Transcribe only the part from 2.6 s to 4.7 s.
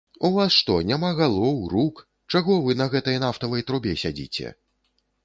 вы на гэтай нафтавай трубе сядзіце?